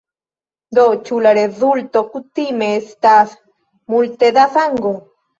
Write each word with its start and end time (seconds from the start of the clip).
Do 0.77 0.83
ĉu 1.09 1.17
la 1.25 1.33
rezulto 1.37 2.01
kutime 2.13 2.69
estas 2.77 3.35
multe 3.95 4.31
da 4.39 4.47
sango? 4.57 4.95